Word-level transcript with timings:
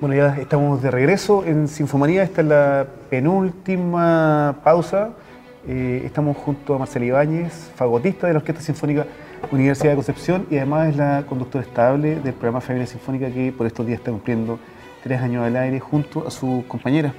Bueno, 0.00 0.16
ya 0.16 0.36
estamos 0.40 0.82
de 0.82 0.90
regreso 0.90 1.44
en 1.44 1.68
Sinfomanía. 1.68 2.22
Esta 2.24 2.40
es 2.40 2.46
la 2.48 2.86
penúltima 3.08 4.56
pausa. 4.64 5.10
Eh, 5.66 6.02
estamos 6.04 6.36
junto 6.36 6.74
a 6.74 6.78
Marcela 6.78 7.04
Ibáñez, 7.06 7.70
fagotista 7.74 8.26
de 8.26 8.34
la 8.34 8.38
Orquesta 8.40 8.60
Sinfónica 8.60 9.06
Universidad 9.50 9.90
de 9.90 9.96
Concepción 9.96 10.46
y 10.50 10.56
además 10.56 10.90
es 10.90 10.96
la 10.96 11.24
conductora 11.26 11.64
estable 11.64 12.16
del 12.16 12.34
programa 12.34 12.60
Familia 12.60 12.86
Sinfónica 12.86 13.30
que 13.30 13.52
por 13.52 13.66
estos 13.66 13.86
días 13.86 13.98
está 14.00 14.10
cumpliendo 14.10 14.58
tres 15.02 15.20
años 15.20 15.44
al 15.44 15.56
aire 15.56 15.80
junto 15.80 16.26
a 16.26 16.30
sus 16.30 16.64
compañeras. 16.64 17.12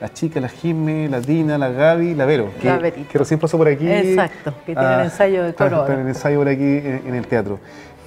La 0.00 0.12
chica, 0.12 0.38
la 0.40 0.48
Jimmy, 0.48 1.08
la 1.08 1.20
Dina, 1.20 1.58
la 1.58 1.68
Gaby, 1.68 2.14
la 2.14 2.24
Vero, 2.24 2.50
que, 2.60 3.18
recién 3.18 3.40
pasó 3.40 3.58
por 3.58 3.66
aquí. 3.66 3.90
Exacto, 3.90 4.54
que 4.64 4.74
tiene 4.74 4.94
el 4.94 5.00
ah, 5.00 5.04
ensayo 5.04 5.42
de 5.42 5.54
coro. 5.54 5.80
Está, 5.82 6.00
el 6.00 6.06
ensayo 6.06 6.38
por 6.38 6.48
aquí 6.48 6.62
en, 6.62 7.14
el 7.14 7.26
teatro. 7.26 7.58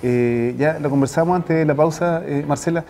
Eh, 0.02 0.56
ya 0.58 0.80
lo 0.80 0.90
conversamos 0.90 1.36
antes 1.36 1.58
de 1.58 1.66
la 1.66 1.76
pausa, 1.76 2.22
eh, 2.26 2.46
Marcela. 2.48 2.86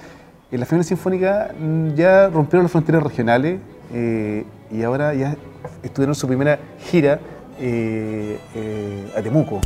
En 0.51 0.59
la 0.59 0.65
Familia 0.65 0.87
Sinfónica 0.87 1.51
mm, 1.59 1.93
ya 1.95 2.29
rompieron 2.29 2.63
las 2.63 2.71
fronteras 2.71 3.03
regionales 3.03 3.59
eh, 3.93 4.45
y 4.71 4.83
ahora 4.83 5.13
ya 5.13 5.35
estuvieron 5.83 6.15
su 6.15 6.27
primera 6.27 6.59
gira 6.79 7.19
a 9.15 9.21
Temuco. 9.21 9.61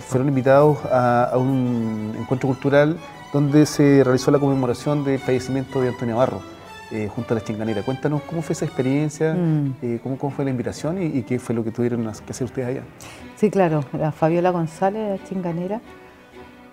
Fueron 0.00 0.28
invitados 0.28 0.78
a, 0.90 1.32
un 1.36 2.14
encuentro 2.18 2.48
cultural 2.48 2.96
donde 3.32 3.66
se 3.66 4.02
realizó 4.02 4.30
la 4.30 4.38
conmemoración 4.38 5.04
del 5.04 5.18
fallecimiento 5.18 5.80
de 5.80 5.88
Antonio 5.88 6.16
Barro. 6.16 6.40
Eh, 6.92 7.08
junto 7.08 7.34
a 7.34 7.36
la 7.36 7.44
chinganera. 7.44 7.84
Cuéntanos 7.84 8.20
cómo 8.22 8.42
fue 8.42 8.52
esa 8.54 8.64
experiencia, 8.64 9.32
mm. 9.32 9.74
eh, 9.80 10.00
cómo, 10.02 10.18
cómo, 10.18 10.32
fue 10.32 10.44
la 10.44 10.50
invitación 10.50 11.00
y, 11.00 11.22
qué 11.22 11.38
fue 11.38 11.54
lo 11.54 11.62
que 11.62 11.70
tuvieron 11.70 12.02
que 12.02 12.32
hacer 12.32 12.46
ustedes 12.46 12.66
allá. 12.66 12.82
Sí, 13.36 13.48
claro, 13.48 13.84
la 13.92 14.10
Fabiola 14.10 14.50
González, 14.50 15.20
la 15.20 15.24
chinganera, 15.24 15.80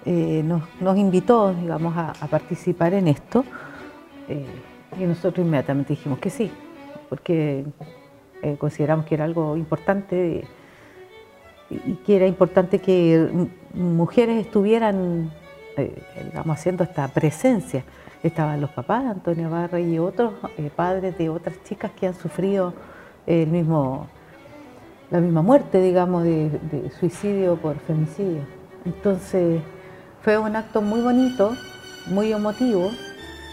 eh, 0.06 0.44
nos, 0.44 0.98
invitó, 0.98 1.54
digamos, 1.54 1.96
a, 1.98 2.14
participar 2.28 2.94
en 2.94 3.08
esto 3.08 3.44
y 5.00 5.04
nosotros 5.04 5.46
inmediatamente 5.46 5.94
dijimos 5.94 6.20
que 6.20 6.30
sí, 6.30 6.52
porque 7.10 7.66
consideramos 8.58 9.06
que 9.06 9.16
era 9.16 9.24
algo 9.24 9.56
importante 9.56 10.44
y 11.70 11.94
que 12.06 12.16
era 12.16 12.28
importante 12.28 12.80
que 12.80 13.48
mujeres 13.74 14.46
estuvieran, 14.46 15.32
digamos, 15.76 16.58
haciendo 16.58 16.84
esta 16.84 17.08
presencia 17.08 17.84
estaban 18.24 18.62
los 18.62 18.70
papás, 18.72 19.06
Antonio 19.06 19.50
Barra 19.50 19.80
y 19.80 20.00
otros 20.00 20.34
eh, 20.58 20.70
padres 20.76 21.18
de 21.18 21.30
otras 21.30 21.62
chicas 21.64 21.92
que 21.92 22.08
han 22.08 22.14
sufrido 22.14 22.74
el 23.26 23.48
mismo, 23.48 24.08
la 25.12 25.20
misma 25.20 25.42
muerte, 25.42 25.82
digamos, 25.82 26.24
de, 26.24 26.92
suicidio 27.00 27.56
por 27.58 27.78
femicidio. 27.80 28.42
Entonces 28.86 29.62
fue 30.28 30.38
un 30.38 30.58
acto 30.58 30.82
muy 30.82 31.00
bonito, 31.00 31.56
muy 32.08 32.34
emotivo. 32.34 32.92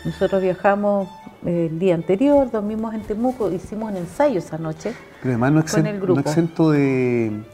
Nosotros 0.05 0.43
viajamos 0.43 1.09
eh, 1.47 1.69
el 1.71 1.79
día 1.79 1.95
anterior, 1.95 2.51
dormimos 2.51 2.93
en 2.95 3.03
Temuco, 3.03 3.53
hicimos 3.53 3.93
un 3.93 3.99
ensayo 3.99 4.41
esa 4.41 4.59
noche. 4.59 4.93
Pero 5.23 5.35
además 5.35 5.53
no, 5.53 5.61
exento, 5.61 6.07
no 6.09 6.19
exento 6.19 6.71
de, 6.73 7.45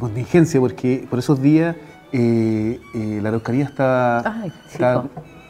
contingencia, 0.00 0.58
porque 0.58 1.06
por 1.08 1.20
esos 1.20 1.40
días 1.40 1.76
eh, 2.10 2.80
la 3.22 3.28
Araucanía 3.28 3.66
está, 3.66 4.42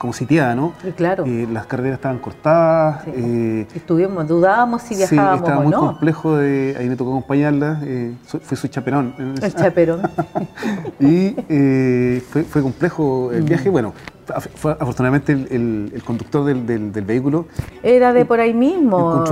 como 0.07 0.12
sitiada, 0.12 0.55
¿no? 0.55 0.73
claro. 0.95 1.25
Eh, 1.27 1.49
las 1.53 1.67
carreteras 1.67 1.99
estaban 1.99 2.19
cortadas. 2.21 3.09
Eh, 3.09 3.67
Estuvimos, 3.75 4.29
dudábamos 4.29 4.83
si 4.83 4.95
viajábamos 4.95 5.39
sí, 5.41 5.45
estaba 5.45 5.61
muy 5.65 5.73
complejo, 5.73 6.37
de, 6.37 6.77
ahí 6.79 6.89
me 6.89 6.95
tocó 6.95 7.11
acompañarla, 7.11 7.81
eh, 7.83 8.15
fue 8.25 8.57
su 8.57 8.69
chaperón. 8.69 9.15
El 9.43 9.53
chaperón. 9.53 10.03
y 11.01 11.31
fue, 12.31 12.45
fue, 12.45 12.63
complejo 12.63 13.33
el 13.33 13.43
mm. 13.43 13.47
viaje, 13.47 13.69
bueno, 13.69 13.95
fue, 14.55 14.77
afortunadamente 14.79 15.33
el, 15.33 16.01
conductor 16.05 16.45
del, 16.45 16.93
del, 16.93 17.05
vehículo. 17.05 17.47
Era 17.83 18.13
de 18.13 18.25
por 18.25 18.39
ahí 18.39 18.55
mismo. 18.55 19.25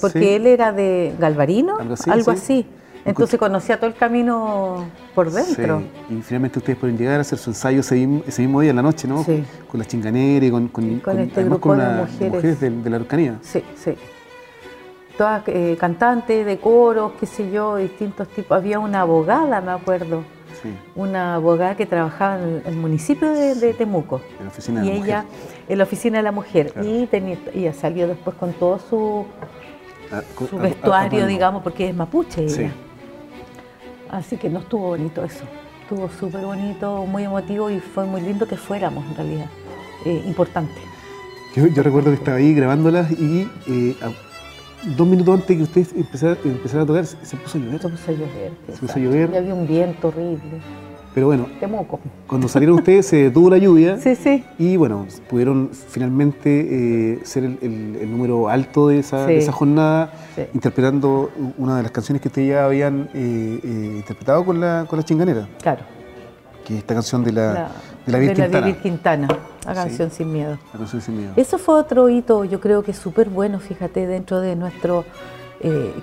porque 0.00 0.36
él 0.36 0.46
era 0.46 0.72
de 0.72 1.14
Galvarino, 1.18 1.76
algo 2.06 2.30
así. 2.30 2.66
Entonces 3.04 3.38
conocía 3.38 3.76
todo 3.78 3.88
el 3.88 3.94
camino 3.94 4.86
por 5.14 5.30
dentro. 5.30 5.82
Sí. 6.08 6.14
Y 6.14 6.22
finalmente 6.22 6.58
ustedes 6.58 6.78
pueden 6.78 6.96
llegar 6.96 7.18
a 7.18 7.22
hacer 7.22 7.38
su 7.38 7.50
ensayo 7.50 7.80
ese, 7.80 7.96
mismo 8.06 8.60
día 8.60 8.70
en 8.70 8.76
la 8.76 8.82
noche, 8.82 9.08
¿no? 9.08 9.24
Sí. 9.24 9.44
Con 9.68 9.78
las 9.78 9.88
chinganeras 9.88 10.48
y 10.48 10.50
con, 10.50 10.68
con, 10.68 11.00
con, 11.00 11.18
este 11.18 11.44
grupo 11.44 11.74
de 11.74 11.86
mujeres. 11.86 12.60
de, 12.60 12.90
la 12.90 12.96
Araucanía. 12.96 13.38
Sí, 13.42 13.62
sí. 13.74 13.94
Todas 15.18 15.42
eh, 15.46 15.76
cantantes 15.78 16.46
de 16.46 16.58
coros, 16.58 17.12
qué 17.18 17.26
sé 17.26 17.50
yo, 17.50 17.76
distintos 17.76 18.28
tipos. 18.28 18.56
Había 18.56 18.78
una 18.78 19.00
abogada, 19.00 19.60
me 19.60 19.72
acuerdo. 19.72 20.22
Sí. 20.62 20.70
Una 20.94 21.36
abogada 21.36 21.76
que 21.76 21.86
trabajaba 21.86 22.38
en 22.38 22.62
el 22.64 22.76
municipio 22.76 23.32
de, 23.32 23.74
Temuco. 23.74 24.20
En 24.38 24.44
la 24.44 24.50
oficina 24.50 24.80
de 24.80 24.86
la 24.86 24.92
mujer. 24.92 25.04
ella, 25.04 25.24
en 25.68 25.78
la 25.78 25.84
oficina 25.84 26.18
de 26.18 26.22
la 26.22 26.32
mujer. 26.32 26.72
Y 26.82 27.06
tenía, 27.06 27.36
ella 27.52 27.74
salió 27.74 28.06
después 28.06 28.36
con 28.36 28.52
todo 28.52 28.78
su, 28.78 29.26
ah, 30.12 30.22
su 30.48 30.56
vestuario, 30.56 31.26
digamos, 31.26 31.62
porque 31.62 31.88
es 31.88 31.94
mapuche 31.94 32.44
ella. 32.44 32.70
Así 34.12 34.36
que 34.36 34.50
no 34.50 34.60
estuvo 34.60 34.88
bonito 34.88 35.24
eso. 35.24 35.44
Estuvo 35.82 36.08
súper 36.08 36.44
bonito, 36.44 37.06
muy 37.06 37.24
emotivo 37.24 37.70
y 37.70 37.80
fue 37.80 38.04
muy 38.04 38.20
lindo 38.20 38.46
que 38.46 38.56
fuéramos 38.56 39.04
en 39.06 39.16
realidad. 39.16 39.46
Eh, 40.04 40.22
importante. 40.26 40.80
Yo, 41.56 41.82
recuerdo 41.82 42.10
que 42.10 42.16
estaba 42.16 42.36
ahí 42.36 42.54
grabándolas 42.54 43.10
y 43.10 43.48
eh, 43.66 43.96
dos 44.96 45.06
minutos 45.06 45.40
antes 45.40 45.56
que 45.56 45.62
ustedes 45.62 45.92
empezaran, 45.94 46.36
a 46.82 46.86
tocar 46.86 47.06
se 47.06 47.36
puso 47.36 47.58
a 47.58 47.60
llover. 47.60 47.80
Se 47.80 47.88
puso 47.88 48.10
a 48.10 48.14
llover. 48.14 48.52
Se 48.70 48.78
puso 48.78 48.92
a 48.94 48.98
llover. 48.98 49.30
Y 49.32 49.36
había 49.36 49.54
un 49.54 49.66
viento 49.66 50.08
horrible. 50.08 50.60
Pero 51.14 51.26
bueno, 51.26 51.46
cuando 52.26 52.48
salieron 52.48 52.76
ustedes 52.76 53.06
se 53.06 53.16
detuvo 53.24 53.50
la 53.50 53.58
lluvia. 53.58 53.98
Sí, 54.02 54.16
sí. 54.16 54.44
Y 54.58 54.76
bueno, 54.76 55.06
pudieron 55.28 55.70
finalmente 55.72 57.12
eh, 57.12 57.20
ser 57.24 57.44
el, 57.44 58.10
número 58.10 58.48
alto 58.48 58.88
de 58.88 58.98
esa, 58.98 59.52
jornada, 59.52 60.12
interpretando 60.54 61.30
una 61.58 61.76
de 61.76 61.82
las 61.84 61.92
canciones 61.92 62.20
que 62.20 62.28
ustedes 62.28 62.48
ya 62.48 62.64
habían 62.64 63.08
eh, 63.14 63.60
eh, 63.62 63.92
interpretado 63.96 64.44
con 64.44 64.60
la, 64.60 64.86
con 64.88 64.98
la 64.98 65.04
chinganera. 65.04 65.46
Claro. 65.60 65.82
Que 66.64 66.74
es 66.74 66.78
esta 66.80 66.94
canción 66.94 67.22
de 67.22 67.32
la, 67.32 67.70
de 68.06 68.12
la 68.12 68.34
Quintana. 68.34 68.78
Quintana, 68.80 69.28
la 69.66 69.74
canción 69.74 70.10
sin 70.10 70.32
miedo. 70.32 70.58
La 70.72 70.78
canción 70.78 71.02
sin 71.02 71.16
miedo. 71.16 71.32
Eso 71.36 71.58
fue 71.58 71.74
otro 71.76 72.08
hito, 72.08 72.44
yo 72.44 72.60
creo 72.60 72.82
que 72.82 72.92
súper 72.92 73.28
bueno, 73.28 73.60
fíjate, 73.60 74.06
dentro 74.06 74.40
de 74.40 74.56
nuestro 74.56 75.04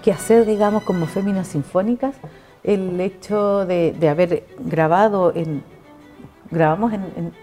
quehacer, 0.03 0.45
digamos, 0.45 0.83
como 0.83 1.05
féminas 1.05 1.49
sinfónicas 1.49 2.15
el 2.63 2.99
hecho 2.99 3.65
de, 3.65 3.95
haber 4.09 4.45
grabado 4.59 5.33
en 5.35 5.63
grabamos 6.51 6.93
en, 6.93 7.33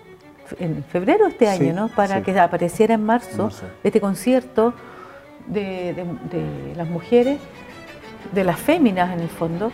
en, 0.59 0.85
febrero 0.85 1.25
de 1.25 1.31
este 1.31 1.49
año, 1.49 1.73
¿no? 1.73 1.89
Para 1.89 2.23
que 2.23 2.39
apareciera 2.39 2.95
en 2.95 3.05
marzo 3.05 3.51
este 3.83 4.01
concierto 4.01 4.75
de, 5.47 6.75
las 6.77 6.89
mujeres, 6.89 7.39
de 8.33 8.45
las 8.45 8.59
féminas 8.59 9.13
en 9.13 9.21
el 9.21 9.29
fondo, 9.29 9.73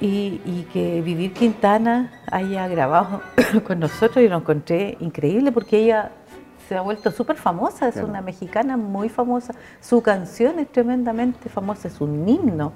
y, 0.00 0.66
que 0.72 1.02
Vivir 1.02 1.32
Quintana 1.32 2.12
haya 2.30 2.68
grabado 2.68 3.20
con 3.66 3.80
nosotros 3.80 4.24
y 4.24 4.28
lo 4.28 4.36
encontré 4.36 4.96
increíble 5.00 5.50
porque 5.50 5.78
ella 5.78 6.12
se 6.68 6.76
ha 6.76 6.82
vuelto 6.82 7.10
súper 7.10 7.36
famosa, 7.36 7.88
es 7.88 7.96
una 7.96 8.20
mexicana 8.20 8.76
muy 8.76 9.08
famosa, 9.08 9.54
su 9.80 10.02
canción 10.02 10.58
es 10.58 10.70
tremendamente 10.70 11.48
famosa, 11.48 11.88
es 11.88 12.00
un 12.00 12.28
himno. 12.28 12.72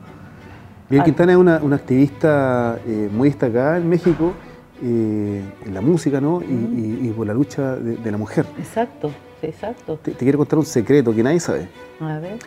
Miguel 0.92 1.04
Quintana 1.06 1.32
es 1.32 1.38
una, 1.38 1.74
activista 1.74 2.78
eh, 2.86 3.08
muy 3.10 3.30
destacada 3.30 3.78
en 3.78 3.88
México, 3.88 4.34
eh, 4.82 5.42
en 5.64 5.72
la 5.72 5.80
música, 5.80 6.20
¿no? 6.20 6.42
y, 6.42 7.10
por 7.16 7.26
la 7.26 7.32
lucha 7.32 7.76
de, 7.76 8.10
la 8.10 8.18
mujer. 8.18 8.44
Exacto, 8.58 9.10
exacto. 9.40 9.96
Te, 9.96 10.12
quiero 10.12 10.36
contar 10.36 10.58
un 10.58 10.66
secreto 10.66 11.14
que 11.14 11.22
nadie 11.22 11.40
sabe. 11.40 11.66
A 11.98 12.18
ver. 12.18 12.38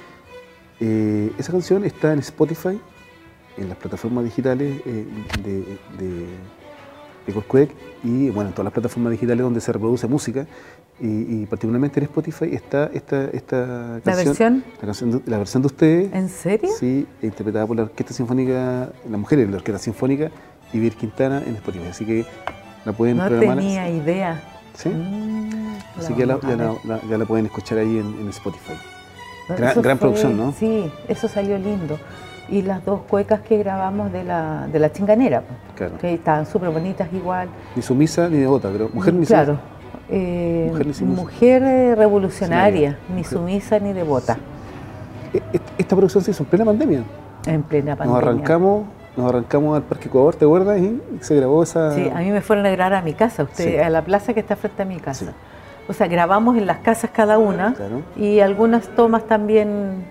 Eh, 0.80 1.32
esa 1.40 1.52
canción 1.52 1.86
está 1.86 2.14
en 2.14 2.20
Spotify, 2.20 2.80
en 3.58 3.68
las 3.68 3.80
plataformas 3.80 4.24
digitales 4.24 4.80
de, 4.86 5.80
de, 5.98 6.28
de 7.26 7.70
y 8.04 8.30
bueno, 8.30 8.50
en 8.50 8.54
todas 8.54 8.66
las 8.66 8.74
plataformas 8.74 9.12
digitales 9.12 9.42
donde 9.44 9.60
se 9.60 9.72
reproduce 9.72 10.08
música 10.08 10.46
y, 11.00 11.46
particularmente 11.48 12.00
en 12.00 12.06
Spotify 12.06 12.54
está 12.54 12.90
esta, 12.94 13.26
esta 13.34 14.00
¿La 14.04 14.16
versión? 14.16 14.64
La, 14.80 14.86
canción 14.86 15.12
de, 15.12 15.22
la 15.26 15.38
versión 15.38 15.62
de 15.64 15.68
ustedes. 15.68 16.14
¿En 16.14 16.30
serio? 16.30 16.70
Sí, 16.80 17.06
interpretada 17.22 17.68
por 17.68 17.76
la 17.76 17.84
Orquesta 17.84 18.14
Sinfónica, 18.14 18.90
la 19.10 19.18
mujer 19.18 19.40
de 19.40 19.48
la 19.48 19.58
Orquesta 19.58 19.80
Sinfónica 19.80 20.32
y 20.72 20.80
Vir 20.80 20.96
Quintana 20.96 21.44
en 21.46 21.56
Spotify. 21.56 21.88
Así 21.88 22.06
que 22.06 22.26
la 22.86 22.94
pueden 22.94 23.18
No 23.18 23.28
tenía 23.28 23.90
idea. 23.90 24.42
¿Sí? 24.74 24.90
Mm, 24.90 25.78
Así 25.98 26.14
que 26.14 26.20
ya 26.20 26.26
la, 26.28 26.40
ya 27.10 27.18
la, 27.18 27.26
pueden 27.26 27.46
escuchar 27.46 27.78
ahí 27.80 27.98
en, 27.98 28.30
Spotify. 28.30 28.74
gran, 29.82 29.98
producción, 29.98 30.38
¿no? 30.38 30.54
Sí, 30.54 30.92
eso 31.08 31.28
salió 31.28 31.58
lindo. 31.58 31.98
Y 32.50 32.62
las 32.62 32.86
dos 32.86 33.02
cuecas 33.10 33.42
que 33.42 33.58
grabamos 33.58 34.12
de 34.12 34.24
la, 34.24 34.68
de 34.72 34.80
la 34.80 34.92
chinganera, 34.92 35.44
claro. 35.76 35.98
que 35.98 36.14
estaban 36.14 36.46
súper 36.46 36.70
bonitas 36.70 37.08
igual. 37.12 37.50
Ni 37.76 37.82
sumisa 37.82 38.30
ni 38.30 38.38
devota, 38.38 38.70
pero 38.72 38.90
mujer 38.94 39.14
ni 39.16 39.26
Claro, 39.26 39.58
eh, 40.10 40.72
mujer, 41.02 41.64
eh, 41.64 41.96
revolucionaria, 41.96 43.00
ni 43.16 43.24
sumisa 43.24 43.80
ni 43.80 43.94
devota. 43.94 44.38
E, 45.34 45.38
e, 45.54 45.60
esta 45.80 45.96
producción 45.96 46.24
se 46.24 46.32
hizo 46.32 46.44
en 46.44 46.50
plena 46.50 46.66
pandemia. 46.66 47.04
En 47.48 47.64
plena 47.64 47.96
pandemia. 47.96 48.22
Nos 48.22 48.28
arrancamos, 48.30 48.86
nos 49.18 49.30
arrancamos 49.30 49.76
al 49.76 49.84
Parque 49.84 50.08
Ecuador, 50.08 50.36
¿te 50.36 50.46
acuerdas? 50.46 50.80
Y 50.80 51.02
se 51.22 51.36
grabó 51.36 51.64
esa... 51.64 51.94
Sí, 51.96 52.10
a 52.14 52.20
mí 52.20 52.30
me 52.30 52.42
fueron 52.42 52.66
a 52.68 52.70
grabar 52.70 52.94
a 52.94 53.02
mi 53.02 53.14
casa, 53.14 53.44
usted, 53.44 53.80
a 53.82 53.90
la 53.90 54.04
plaza 54.04 54.34
que 54.36 54.40
está 54.40 54.56
frente 54.56 54.84
a 54.84 54.86
mi 54.86 54.98
casa. 55.00 55.34
O 55.88 55.94
sea, 55.94 56.08
grabamos 56.08 56.58
en 56.58 56.66
las 56.66 56.78
casas 56.80 57.12
cada 57.14 57.38
una 57.38 57.74
Claro. 57.74 58.02
y 58.16 58.40
algunas 58.40 58.88
tomas 58.90 59.26
también, 59.26 60.04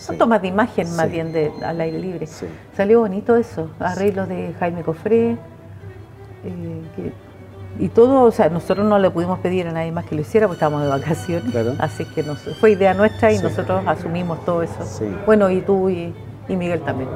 son 0.00 0.14
Sí. 0.14 0.18
tomas 0.18 0.42
de 0.42 0.48
imagen 0.48 0.86
más 0.96 1.06
Sí. 1.06 1.12
bien 1.12 1.32
de, 1.32 1.52
al 1.64 1.80
aire 1.80 1.98
libre. 2.00 2.26
Sí. 2.26 2.46
Salió 2.76 3.00
bonito 3.00 3.36
eso, 3.36 3.68
arreglos 3.78 4.28
de 4.28 4.54
Jaime 4.58 4.82
Cofré. 4.82 5.36
eh, 6.42 6.82
que- 6.96 7.12
y 7.78 7.88
todo, 7.88 8.22
o 8.22 8.30
sea, 8.30 8.48
nosotros 8.48 8.86
no 8.86 8.98
le 8.98 9.10
pudimos 9.10 9.38
pedir 9.40 9.68
a 9.68 9.72
nadie 9.72 9.92
más 9.92 10.04
que 10.06 10.14
lo 10.14 10.22
hiciera 10.22 10.46
porque 10.46 10.56
estábamos 10.56 10.82
de 10.82 10.88
vacaciones. 10.88 11.50
Claro. 11.52 11.74
Así 11.78 12.04
que 12.06 12.22
nos, 12.22 12.38
fue 12.58 12.72
idea 12.72 12.94
nuestra 12.94 13.30
y 13.32 13.38
nosotros 13.38 13.82
asumimos 13.86 14.44
todo 14.44 14.62
eso. 14.62 14.80
Bueno, 15.26 15.50
y 15.50 15.60
tú 15.60 15.88
y, 15.90 16.12
y 16.48 16.56
Miguel 16.56 16.80
también. 16.80 17.08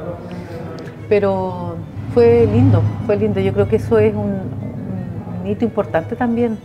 Pero 1.09 1.77
fue 2.13 2.47
lindo, 2.47 2.83
fue 3.07 3.17
lindo. 3.17 3.41
Yo 3.41 3.53
creo 3.53 3.69
que 3.69 3.77
eso 3.77 3.99
es 3.99 4.15
un, 4.15 4.41
un 5.43 5.47
hito 5.47 5.65
importante 5.65 6.17
también. 6.17 6.59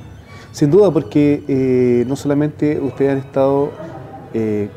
Sin 0.51 0.71
duda, 0.71 0.91
porque 0.91 1.43
eh, 1.47 2.05
no 2.07 2.15
solamente 2.15 2.79
ustedes 2.79 3.11
han 3.13 3.17
estado 3.19 3.71
eh, 4.33 4.69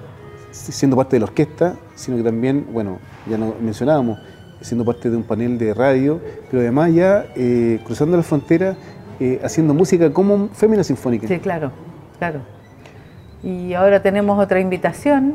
siendo 0.52 0.96
parte 0.96 1.16
de 1.16 1.20
la 1.20 1.24
orquesta, 1.26 1.76
sino 1.94 2.16
que 2.16 2.22
también, 2.22 2.66
bueno, 2.72 2.98
ya 3.28 3.36
lo 3.38 3.54
mencionábamos, 3.60 4.18
siendo 4.60 4.84
parte 4.84 5.10
de 5.10 5.16
un 5.16 5.24
panel 5.24 5.58
de 5.58 5.74
radio, 5.74 6.20
pero 6.50 6.60
además 6.62 6.92
ya 6.94 7.26
eh, 7.34 7.80
cruzando 7.84 8.16
la 8.16 8.22
frontera, 8.22 8.76
eh, 9.18 9.40
haciendo 9.42 9.74
música 9.74 10.12
como 10.12 10.48
fémina 10.50 10.84
sinfónica. 10.84 11.26
Sí, 11.26 11.38
claro, 11.38 11.72
claro. 12.18 12.40
Y 13.42 13.74
ahora 13.74 14.00
tenemos 14.02 14.38
otra 14.38 14.60
invitación. 14.60 15.34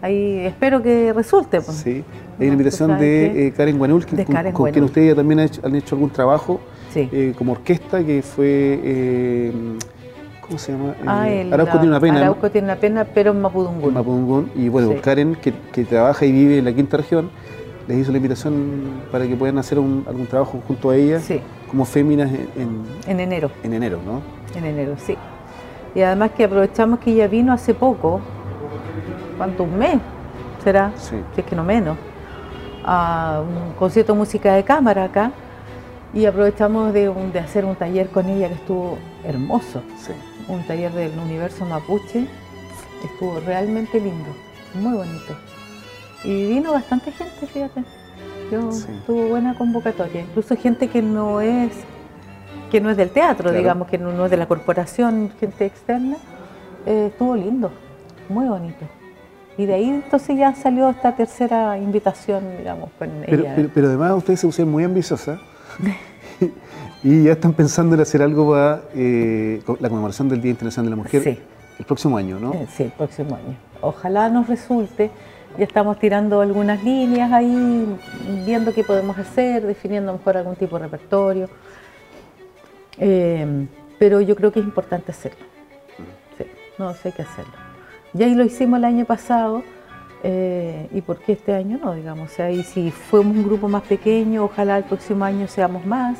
Ahí 0.00 0.38
espero 0.46 0.82
que 0.82 1.12
resulte. 1.12 1.60
pues. 1.60 1.76
Sí. 1.78 2.04
Hay 2.38 2.46
una 2.46 2.52
invitación 2.52 2.98
de 2.98 3.48
eh, 3.48 3.52
Karen 3.52 3.76
Guanul, 3.78 4.04
que- 4.06 4.16
De 4.16 4.24
con, 4.24 4.34
Karen 4.34 4.52
con 4.52 4.70
quien 4.70 4.84
ustedes 4.84 5.08
ya 5.10 5.14
también 5.14 5.40
han 5.40 5.46
hecho, 5.46 5.60
han 5.64 5.74
hecho 5.74 5.94
algún 5.94 6.10
trabajo 6.10 6.60
Sí. 6.92 7.34
como 7.36 7.52
orquesta, 7.52 8.02
que 8.04 8.22
fue, 8.22 9.52
¿cómo 10.46 10.58
se 10.58 10.72
llama? 10.72 10.94
Ah, 11.06 11.28
Eh, 11.28 11.42
el- 11.42 11.52
Arauco 11.52 11.72
tiene 11.72 11.88
una 11.88 12.00
pena. 12.00 12.18
Arauco 12.18 12.50
tiene 12.50 12.66
una 12.66 12.76
pena, 12.76 13.04
pero 13.04 13.30
en 13.32 13.40
Mapudungun. 13.40 13.88
en 13.88 13.94
Mapudungun. 13.94 14.50
Y 14.54 14.68
bueno, 14.68 14.92
Sí. 14.92 14.98
Karen, 15.00 15.36
que, 15.36 15.52
que 15.72 15.84
trabaja 15.84 16.24
y 16.24 16.32
vive 16.32 16.58
en 16.58 16.64
la 16.64 16.72
quinta 16.72 16.96
región, 16.96 17.30
les 17.88 17.98
hizo 17.98 18.10
la 18.10 18.16
invitación 18.18 19.02
para 19.12 19.26
que 19.26 19.36
puedan 19.36 19.58
hacer 19.58 19.78
un- 19.78 20.04
algún 20.08 20.26
trabajo 20.26 20.60
junto 20.66 20.90
a 20.90 20.96
ella 20.96 21.20
Sí, 21.20 21.40
como 21.70 21.84
féminas 21.84 22.30
en, 22.30 22.48
en- 22.56 22.84
en 23.06 23.20
enero. 23.20 23.50
en 23.62 23.72
enero, 23.74 23.98
¿no? 24.04 24.20
En 24.58 24.64
enero, 24.64 24.94
sí. 24.98 25.16
Y 25.94 26.00
además 26.02 26.30
que 26.36 26.44
aprovechamos 26.44 26.98
que 26.98 27.12
ella 27.12 27.26
vino 27.28 27.52
hace 27.52 27.74
poco, 27.74 28.20
¿cuánto? 29.36 29.62
¿Un 29.64 29.78
mes? 29.78 29.98
¿Será? 30.62 30.92
Sí. 30.96 31.16
Si 31.34 31.40
es 31.40 31.46
que 31.46 31.54
no 31.56 31.62
menos. 31.64 31.96
A 32.84 33.40
un 33.42 33.72
concierto 33.74 34.12
de 34.12 34.18
música 34.18 34.54
de 34.54 34.62
cámara 34.64 35.04
acá. 35.04 35.32
Y 36.14 36.24
aprovechamos 36.24 36.92
de, 36.92 37.08
un- 37.08 37.32
de 37.32 37.40
hacer 37.40 37.64
un 37.64 37.74
taller 37.76 38.08
con 38.08 38.28
ella 38.28 38.48
que 38.48 38.54
estuvo 38.54 38.96
hermoso. 39.24 39.82
Sí. 39.98 40.12
Un 40.48 40.62
taller 40.66 40.92
del 40.92 41.18
universo 41.18 41.64
mapuche. 41.64 42.26
Estuvo 43.04 43.40
realmente 43.40 44.00
lindo, 44.00 44.28
muy 44.74 44.94
bonito. 44.96 45.34
Y 46.24 46.46
vino 46.46 46.72
bastante 46.72 47.12
gente, 47.12 47.46
fíjate. 47.46 47.84
Yo, 48.50 48.72
Sí. 48.72 48.86
Tuvo 49.06 49.28
buena 49.28 49.56
convocatoria. 49.56 50.22
Incluso 50.22 50.56
gente 50.56 50.88
que 50.88 51.02
no 51.02 51.40
es 51.40 51.70
que 52.70 52.80
no 52.80 52.90
es 52.90 52.96
del 52.96 53.10
teatro, 53.10 53.44
Claro. 53.44 53.58
digamos, 53.58 53.88
que 53.88 53.96
no, 53.98 54.12
no 54.12 54.24
es 54.24 54.30
de 54.30 54.36
la 54.36 54.46
corporación, 54.46 55.30
gente 55.38 55.66
externa, 55.66 56.16
eh, 56.84 57.08
estuvo 57.12 57.36
lindo, 57.36 57.70
muy 58.28 58.46
bonito. 58.46 58.84
Y 59.56 59.66
de 59.66 59.74
ahí 59.74 59.88
entonces 59.88 60.36
ya 60.36 60.52
salió 60.54 60.90
esta 60.90 61.14
tercera 61.14 61.78
invitación, 61.78 62.42
digamos, 62.58 62.90
con 62.98 63.08
Pero, 63.24 63.42
ella. 63.44 63.52
pero, 63.54 63.70
pero 63.72 63.86
además 63.88 64.12
ustedes 64.14 64.40
se 64.40 64.46
pusieron 64.48 64.72
muy 64.72 64.82
ambiciosas 64.84 65.38
y 67.06 67.22
ya 67.22 67.32
están 67.32 67.52
pensando 67.52 67.94
en 67.94 68.00
hacer 68.00 68.20
algo 68.20 68.50
para 68.50 68.82
eh, 68.92 69.62
la 69.78 69.88
conmemoración 69.88 70.28
del 70.28 70.40
Día 70.40 70.50
Internacional 70.50 70.86
de 70.86 70.90
la 70.90 70.96
Mujer 70.96 71.22
Sí. 71.22 71.38
el 71.78 71.84
próximo 71.84 72.16
año, 72.16 72.40
¿no? 72.40 72.52
Eh, 72.52 72.66
Sí, 72.76 72.82
el 72.82 72.90
próximo 72.90 73.36
año. 73.36 73.56
Ojalá 73.80 74.28
nos 74.28 74.48
resulte. 74.48 75.12
Ya 75.56 75.64
estamos 75.64 76.00
tirando 76.00 76.40
algunas 76.40 76.82
líneas 76.82 77.30
ahí, 77.30 77.86
viendo 78.44 78.74
qué 78.74 78.82
podemos 78.82 79.16
hacer, 79.18 79.64
definiendo 79.64 80.12
mejor 80.12 80.36
algún 80.36 80.56
tipo 80.56 80.76
de 80.78 80.82
repertorio. 80.86 81.48
Eh, 82.98 83.66
pero 84.00 84.20
yo 84.20 84.34
creo 84.34 84.50
que 84.50 84.58
es 84.58 84.66
importante 84.66 85.12
hacerlo. 85.12 85.46
Sí, 86.36 86.44
no, 86.76 86.92
sí 86.94 87.00
hay 87.04 87.12
que 87.12 87.22
hacerlo. 87.22 87.52
Ya 88.14 88.26
ahí 88.26 88.34
lo 88.34 88.44
hicimos 88.44 88.78
el 88.78 88.84
año 88.84 89.04
pasado, 89.04 89.62
eh, 90.24 90.88
y 90.92 91.02
por 91.02 91.18
qué 91.18 91.32
este 91.34 91.54
año 91.54 91.78
no, 91.80 91.94
digamos. 91.94 92.32
O 92.32 92.34
sea, 92.34 92.50
y 92.50 92.64
si 92.64 92.90
fuimos 92.90 93.36
un 93.36 93.44
grupo 93.44 93.68
más 93.68 93.84
pequeño, 93.84 94.42
ojalá 94.44 94.78
el 94.78 94.84
próximo 94.84 95.24
año 95.24 95.46
seamos 95.46 95.86
más. 95.86 96.18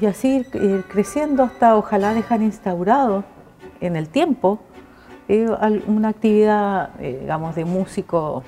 Y 0.00 0.06
así 0.06 0.46
ir, 0.52 0.84
creciendo 0.88 1.42
hasta, 1.42 1.76
ojalá, 1.76 2.14
dejar 2.14 2.42
instaurado 2.42 3.24
en 3.80 3.96
el 3.96 4.08
tiempo 4.08 4.60
eh, 5.28 5.46
una 5.86 6.08
actividad, 6.08 6.90
eh, 7.00 7.18
digamos, 7.20 7.54
de 7.54 7.64
músicos, 7.64 8.44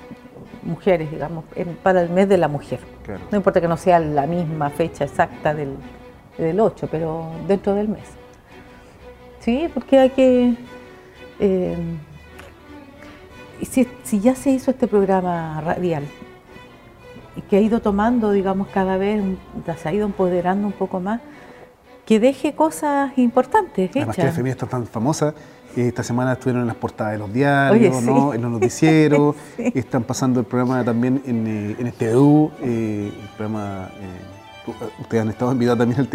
mujeres, 0.63 1.09
digamos, 1.11 1.45
en- 1.55 1.75
para 1.75 2.01
el 2.01 2.09
mes 2.09 2.27
de 2.29 2.37
la 2.37 2.47
mujer. 2.47 2.79
Claro. 3.03 3.21
No 3.31 3.37
importa 3.37 3.61
que 3.61 3.67
no 3.67 3.77
sea 3.77 3.99
la 3.99 4.25
misma 4.27 4.69
fecha 4.69 5.03
exacta 5.05 5.53
del, 5.53 5.75
del 6.37 6.59
8, 6.59 6.87
pero 6.91 7.27
dentro 7.47 7.73
del 7.75 7.87
mes. 7.87 8.03
Sí, 9.39 9.69
porque 9.73 9.99
hay 9.99 10.09
que... 10.09 10.55
eh, 11.39 11.77
si, 13.69 13.87
si 14.03 14.19
ya 14.19 14.35
se 14.35 14.49
hizo 14.51 14.71
este 14.71 14.87
programa 14.87 15.61
radial 15.61 16.03
que 17.43 17.57
ha 17.57 17.59
ido 17.61 17.79
tomando, 17.81 18.31
digamos, 18.31 18.67
cada 18.69 18.97
vez, 18.97 19.21
se 19.81 19.89
ha 19.89 19.93
ido 19.93 20.05
empoderando 20.05 20.67
un 20.67 20.73
poco 20.73 20.99
más, 20.99 21.21
que 22.05 22.19
deje 22.19 22.53
cosas 22.53 23.17
importantes 23.17 23.89
Además 23.95 24.15
que 24.15 24.21
la 24.21 24.27
hechas. 24.27 24.35
feminidad 24.35 24.63
está 24.63 24.67
tan 24.67 24.85
famosa, 24.85 25.33
eh, 25.75 25.87
esta 25.87 26.03
semana 26.03 26.33
estuvieron 26.33 26.61
en 26.61 26.67
las 26.67 26.75
portadas 26.77 27.13
de 27.13 27.17
los 27.19 27.33
diarios, 27.33 27.95
Oye, 27.95 27.99
sí. 28.01 28.05
¿no? 28.05 28.33
en 28.33 28.41
los 28.41 28.51
noticieros, 28.51 29.35
Sí. 29.57 29.71
están 29.75 30.03
pasando 30.03 30.39
el 30.39 30.45
programa 30.45 30.83
también 30.83 31.21
en, 31.25 31.47
eh, 31.47 31.75
en 31.79 31.87
el 31.87 31.93
TVU, 31.93 32.51
eh, 32.61 33.11
el 33.21 33.27
programa, 33.35 33.89
eh, 33.99 34.34
ustedes 34.99 35.21
han 35.21 35.29
estado 35.29 35.51
invitados 35.51 35.79
también 35.79 35.99
al 35.99 36.07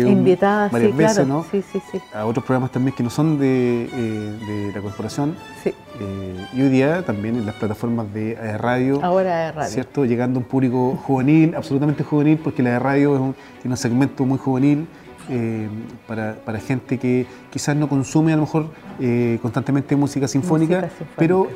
sí, 0.69 0.73
varias 0.73 0.97
veces, 0.97 1.15
claro. 1.17 1.29
¿no? 1.29 1.47
Sí, 1.51 1.63
sí, 1.73 1.81
sí. 1.93 2.01
A 2.15 2.25
otros 2.27 2.45
programas 2.45 2.71
también 2.73 2.95
que 2.97 3.03
no 3.03 3.11
son 3.11 3.39
de, 3.39 3.85
eh, 3.93 4.39
de 4.47 4.73
la 4.75 4.81
corporación, 4.81 5.37
sí. 5.63 5.71
eh, 6.01 6.47
y 6.53 6.63
hoy 6.63 6.69
día 6.69 7.05
también 7.05 7.37
en 7.37 7.47
las 7.47 7.55
plataformas 7.57 8.13
de 8.13 8.33
eh, 8.33 8.59
radio, 8.59 9.01
Ahora 9.03 9.49
es 9.49 9.55
radio. 9.55 9.71
¿cierto? 9.71 10.05
Llegando 10.05 10.39
a 10.39 10.43
un 10.43 10.49
público 10.49 10.97
juvenil, 11.07 11.55
absolutamente 11.55 12.05
juvenil, 12.05 12.39
porque 12.39 12.63
la 12.63 12.71
de 12.71 12.79
radio 12.79 13.15
es 13.15 13.21
un- 13.21 13.35
tiene 13.63 13.73
un 13.73 13.77
segmento 13.79 14.25
muy 14.25 14.39
juvenil 14.39 14.87
eh, 15.29 15.69
para, 16.09 16.35
para 16.45 16.59
gente 16.59 16.99
que 16.99 17.27
quizás 17.51 17.77
no 17.77 17.89
consume 17.89 18.33
a 18.33 18.37
lo 18.37 18.43
mejor 18.43 18.67
eh, 18.99 19.39
constantemente 19.43 19.95
música 19.95 20.27
sinfónica, 20.27 20.77
Música 20.77 20.89
sinfónica. 20.89 21.15
pero 21.17 21.49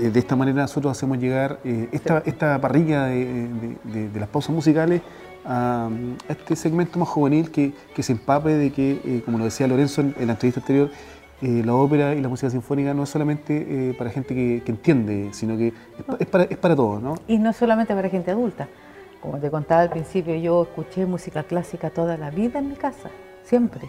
eh, 0.00 0.10
de 0.10 0.18
esta 0.18 0.36
manera 0.36 0.62
nosotros 0.62 0.90
hacemos 0.96 1.18
llegar 1.18 1.58
eh, 1.64 1.88
esta, 1.92 2.22
esta 2.26 2.60
parrilla 2.60 3.04
de, 3.04 3.24
de- 3.24 3.76
de- 3.84 4.08
de 4.10 4.20
las 4.20 4.28
pausas 4.28 4.54
musicales 4.54 5.00
a, 5.44 5.88
este 6.28 6.56
segmento 6.56 6.98
más 6.98 7.08
juvenil 7.08 7.50
que, 7.50 7.72
que 7.94 8.02
se 8.02 8.12
empape 8.12 8.50
de 8.50 8.72
que, 8.72 9.00
eh, 9.04 9.22
como 9.24 9.38
lo 9.38 9.44
decía 9.44 9.66
Lorenzo 9.66 10.00
en, 10.00 10.14
en 10.18 10.26
la 10.26 10.32
entrevista 10.34 10.60
anterior, 10.60 10.90
eh, 11.42 11.62
la 11.64 11.74
ópera 11.74 12.14
y 12.14 12.20
la 12.20 12.28
música 12.28 12.50
sinfónica 12.50 12.94
no 12.94 13.02
es 13.02 13.08
solamente 13.08 13.66
eh, 13.90 13.94
para 13.94 14.10
gente 14.10 14.34
que, 14.34 14.62
entiende, 14.66 15.30
sino 15.32 15.56
que 15.56 15.68
es, 15.98 16.04
pa- 16.06 16.16
es 16.20 16.26
para, 16.26 16.44
es 16.44 16.56
para 16.56 16.76
todos, 16.76 17.02
¿no? 17.02 17.14
Y 17.26 17.38
no 17.38 17.52
solamente 17.52 17.94
para 17.94 18.08
gente 18.08 18.30
adulta. 18.30 18.68
Como 19.20 19.38
te 19.38 19.50
contaba 19.50 19.82
al 19.82 19.90
principio, 19.90 20.34
yo 20.36 20.62
escuché 20.62 21.06
música 21.06 21.42
clásica 21.44 21.90
toda 21.90 22.16
la 22.16 22.30
vida 22.30 22.58
en 22.58 22.68
mi 22.68 22.74
casa, 22.74 23.08
siempre. 23.44 23.88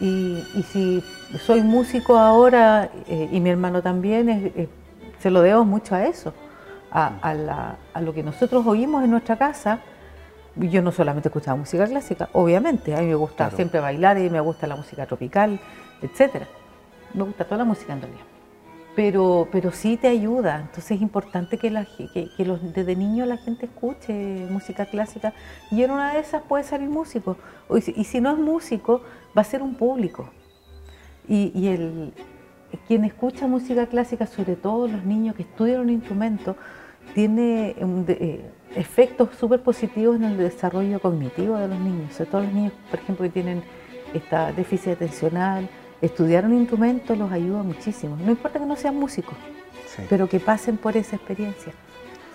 Y, 0.00 0.44
y 0.54 0.62
si 0.70 1.02
soy 1.44 1.62
músico 1.62 2.16
ahora, 2.18 2.90
y 3.08 3.40
mi 3.40 3.50
hermano 3.50 3.82
también, 3.82 4.68
se 5.18 5.30
lo 5.30 5.40
debo 5.42 5.64
mucho 5.64 5.94
a 5.94 6.04
eso, 6.04 6.34
a, 6.90 7.76
a 7.94 8.00
lo 8.00 8.12
que 8.14 8.22
nosotros 8.22 8.66
oímos 8.66 9.02
en 9.02 9.10
nuestra 9.10 9.36
casa. 9.36 9.80
Yo 10.60 10.82
no 10.82 10.90
solamente 10.92 11.28
escuchaba 11.28 11.56
música 11.56 11.86
clásica, 11.86 12.28
obviamente, 12.32 12.94
a 12.94 13.00
mí 13.00 13.06
me 13.06 13.14
gusta 13.14 13.36
Claro. 13.44 13.56
siempre 13.56 13.80
bailar 13.80 14.18
y 14.18 14.28
me 14.30 14.40
gusta 14.40 14.66
la 14.66 14.76
música 14.76 15.06
tropical, 15.06 15.60
etcétera. 16.02 16.48
Me 17.14 17.22
gusta 17.22 17.44
toda 17.44 17.58
la 17.58 17.64
música 17.64 17.92
en 17.92 18.00
realidad 18.02 18.22
pero, 18.96 19.46
pero 19.52 19.70
sí 19.70 19.96
te 19.96 20.08
ayuda. 20.08 20.56
Entonces 20.62 20.90
es 20.90 21.00
importante 21.02 21.56
que, 21.56 21.70
la, 21.70 21.84
ge- 21.84 22.08
que, 22.12 22.30
que 22.36 22.44
los, 22.44 22.60
desde 22.74 22.96
niño 22.96 23.26
la 23.26 23.36
gente 23.36 23.66
escuche 23.66 24.12
música 24.50 24.86
clásica 24.86 25.32
y 25.70 25.84
en 25.84 25.92
una 25.92 26.14
de 26.14 26.18
esas 26.18 26.42
puede 26.42 26.64
salir 26.64 26.88
músico. 26.88 27.36
Y, 27.72 27.80
si, 27.80 27.94
y 27.96 28.02
si 28.02 28.20
no 28.20 28.32
es 28.32 28.38
músico, 28.38 29.02
va 29.36 29.42
a 29.42 29.44
ser 29.44 29.62
un 29.62 29.76
público. 29.76 30.30
Y, 31.28 31.52
y 31.54 31.68
el, 31.68 32.12
quien 32.88 33.04
escucha 33.04 33.46
música 33.46 33.86
clásica, 33.86 34.26
sobre 34.26 34.56
todo 34.56 34.88
los 34.88 35.04
niños 35.04 35.36
que 35.36 35.42
estudian 35.42 35.80
un 35.82 35.90
instrumento, 35.90 36.56
tiene 37.14 37.76
un 37.80 38.04
de- 38.04 38.18
eh, 38.20 38.50
efectos 38.78 39.30
súper 39.38 39.60
positivos 39.62 40.16
en 40.16 40.24
el 40.24 40.36
desarrollo 40.38 41.00
cognitivo 41.00 41.56
de 41.56 41.68
los 41.68 41.78
niños. 41.78 42.14
Sobre 42.14 42.30
todo 42.30 42.42
los 42.42 42.52
niños, 42.52 42.72
por 42.90 43.00
ejemplo, 43.00 43.24
que 43.24 43.30
tienen 43.30 43.62
esta 44.14 44.52
déficit 44.52 44.92
atencional, 44.92 45.68
estudiar 46.00 46.44
un 46.44 46.54
instrumento 46.54 47.14
los 47.16 47.30
ayuda 47.32 47.62
muchísimo. 47.62 48.16
No 48.24 48.30
importa 48.30 48.58
que 48.58 48.66
no 48.66 48.76
sean 48.76 48.96
músicos, 48.96 49.34
Sí. 49.94 50.02
pero 50.08 50.28
que 50.28 50.38
pasen 50.40 50.76
por 50.76 50.96
esa 50.96 51.16
experiencia. 51.16 51.72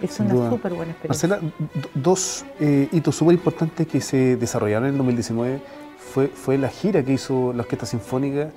Es 0.01 0.11
Sin 0.13 0.29
una 0.31 0.49
súper 0.49 0.73
buena 0.73 0.91
experiencia. 0.91 1.29
Marcela, 1.29 1.53
dos 1.93 2.45
eh, 2.59 2.89
hitos 2.91 3.15
súper 3.15 3.35
importantes 3.35 3.87
que 3.87 4.01
se 4.01 4.35
desarrollaron 4.35 4.85
en 4.85 4.91
el 4.93 4.97
2019 4.97 5.61
fue, 5.97 6.27
fue 6.27 6.57
la 6.57 6.67
gira 6.67 7.01
que 7.03 7.13
hizo 7.13 7.53
la 7.53 7.61
Orquesta 7.61 7.85
Sinfónica 7.85 8.49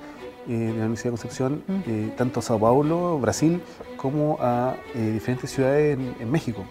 eh, 0.49 0.51
de 0.53 0.73
la 0.73 0.79
Universidad 0.85 1.05
de 1.05 1.09
Concepción, 1.11 1.63
Mm. 1.67 1.73
eh, 1.87 2.13
tanto 2.17 2.39
a 2.41 2.43
Sao 2.43 2.59
Paulo, 2.59 3.17
Brasil, 3.19 3.61
como 3.95 4.37
a 4.41 4.75
eh, 4.95 5.11
diferentes 5.13 5.49
ciudades 5.51 5.97
en, 5.97 6.15
en 6.19 6.29
México. 6.31 6.63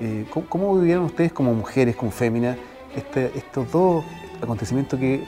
Eh, 0.00 0.24
¿cómo, 0.30 0.46
cómo 0.48 0.78
vivieron 0.78 1.04
ustedes 1.04 1.32
como 1.32 1.52
mujeres, 1.54 1.94
como 1.96 2.10
féminas, 2.10 2.56
este- 2.96 3.30
estos 3.36 3.70
dos 3.70 4.04
acontecimientos 4.42 4.98
que 4.98 5.22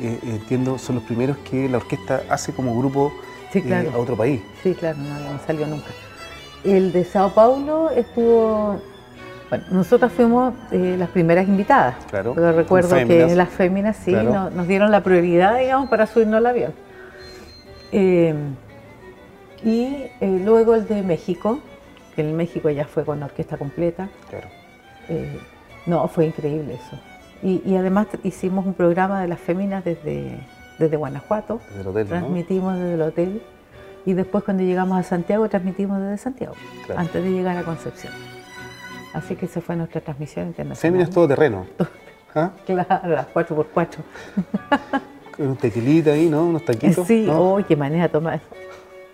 eh, 0.00 0.18
entiendo 0.22 0.78
son 0.78 0.96
los 0.96 1.04
primeros 1.04 1.36
que 1.38 1.68
la 1.68 1.78
orquesta 1.78 2.22
hace 2.30 2.52
como 2.52 2.78
grupo 2.78 3.12
Sí, 3.52 3.62
eh, 3.66 3.90
a 3.92 3.98
otro 3.98 4.16
país? 4.16 4.40
Sí, 4.62 4.74
claro, 4.74 4.98
no 4.98 5.14
habíamos 5.14 5.42
salido 5.42 5.66
nunca. 5.66 5.86
El 6.64 6.92
de 6.92 7.04
Sao 7.04 7.30
Paulo 7.34 7.90
estuvo. 7.90 8.80
Bueno, 9.48 9.64
nosotras 9.70 10.12
fuimos 10.12 10.52
eh, 10.70 10.96
las 10.98 11.08
primeras 11.08 11.48
invitadas. 11.48 11.96
Claro. 12.10 12.32
Pero 12.34 12.52
recuerdo 12.52 12.94
que 13.06 13.34
las 13.34 13.48
féminas 13.48 13.96
sí 13.96 14.10
Claro. 14.10 14.30
no- 14.32 14.50
nos 14.50 14.68
dieron 14.68 14.90
la 14.90 15.02
prioridad, 15.02 15.58
digamos, 15.58 15.88
para 15.88 16.06
subirnos 16.06 16.36
al 16.38 16.46
avión. 16.46 16.74
Eh, 17.90 18.34
y 19.64 19.84
eh, 20.20 20.40
luego 20.44 20.74
el 20.74 20.86
de 20.86 21.02
México, 21.02 21.60
que 22.18 22.22
en 22.22 22.34
México 22.36 22.68
ya 22.68 22.84
fue 22.84 23.04
con 23.04 23.20
la 23.20 23.26
orquesta 23.26 23.56
completa. 23.56 24.08
Claro. 24.28 24.48
Eh, 25.08 25.38
no, 25.86 26.08
fue 26.08 26.26
increíble 26.26 26.74
eso. 26.74 27.00
Y, 27.44 27.62
y 27.64 27.76
además 27.76 28.08
hicimos 28.24 28.66
un 28.66 28.74
programa 28.74 29.20
de 29.22 29.28
las 29.28 29.38
féminas 29.38 29.84
desde, 29.84 30.40
desde 30.80 30.96
Guanajuato, 30.96 31.60
Desde 31.68 31.80
el 31.82 31.86
hotel, 31.86 32.04
¿no? 32.06 32.10
transmitimos 32.10 32.74
desde 32.74 32.94
el 32.94 33.02
hotel 33.02 33.42
y 34.04 34.14
después 34.14 34.42
cuando 34.42 34.64
llegamos 34.64 34.98
a 34.98 35.04
Santiago 35.04 35.48
transmitimos 35.48 36.00
desde 36.00 36.18
Santiago, 36.18 36.54
Claro. 36.86 37.00
antes 37.02 37.22
de 37.22 37.30
llegar 37.30 37.56
a 37.56 37.62
Concepción. 37.62 38.12
Así 39.12 39.36
que 39.36 39.46
esa 39.46 39.60
fue 39.60 39.76
nuestra 39.76 40.00
transmisión 40.00 40.48
internacional. 40.48 40.80
Féminas 40.92 41.10
todo 41.10 41.28
terreno. 41.28 41.66
¿Ah? 42.34 42.50
Claro, 42.66 43.08
las 43.14 43.28
4x4. 43.32 43.96
Con 45.36 45.46
un 45.50 45.56
tequilita 45.56 46.10
ahí, 46.10 46.28
¿no? 46.28 46.46
Unos 46.46 46.64
taquitos. 46.64 47.06
Sí, 47.06 47.26
¿no? 47.26 47.54
oh, 47.54 47.64
qué 47.64 47.76
manera 47.76 48.08
tomar. 48.08 48.40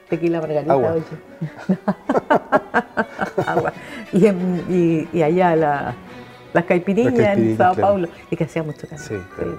Tequila 0.08 0.40
margarita, 0.40 0.73
Agua. 0.73 0.92
oye. 0.94 1.04
Agua. 3.46 3.73
Y, 4.12 4.26
en- 4.26 4.64
y- 4.68 5.08
y 5.18 5.23
allá 5.23 5.56
la- 5.56 5.94
las 6.52 6.64
caipiriñas 6.64 7.12
Las 7.14 7.20
en 7.20 7.26
caipirinhas, 7.26 7.58
Sao 7.58 7.75
claro. 7.75 7.88
Paulo. 7.88 8.08
Y 8.30 8.37
que 8.37 8.44
hacía 8.44 8.62
mucho 8.62 8.87
calor. 8.88 9.04
Sí, 9.04 9.14
claro. 9.34 9.56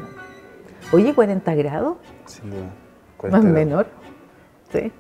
Oye, 0.92 1.14
40 1.14 1.56
grados, 1.56 1.98
Sin 2.26 2.52
duda. 2.52 2.62
más 2.64 2.72
40 3.18 3.40
grados. 3.40 3.54
menor. 3.54 3.88
Sí. 4.72 4.92